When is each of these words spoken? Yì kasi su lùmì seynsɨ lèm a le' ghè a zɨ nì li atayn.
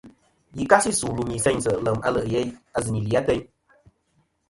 Yì 0.57 0.63
kasi 0.71 0.89
su 0.99 1.07
lùmì 1.17 1.35
seynsɨ 1.43 1.71
lèm 1.85 1.97
a 2.07 2.09
le' 2.15 2.27
ghè 2.31 2.41
a 2.75 2.77
zɨ 2.83 2.89
nì 2.91 2.99
li 3.05 3.13
atayn. 3.19 3.43